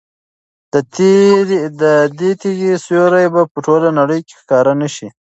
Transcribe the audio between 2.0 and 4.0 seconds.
دې تیږې سیوری به په ټوله